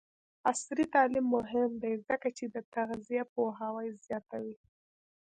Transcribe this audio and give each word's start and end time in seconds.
عصري 0.49 0.85
تعلیم 0.95 1.25
مهم 1.35 1.71
دی 1.83 1.93
ځکه 2.07 2.27
چې 2.37 2.45
د 2.53 2.55
تغذیه 2.75 3.23
پوهاوی 3.33 3.87
زیاتوي. 4.05 4.55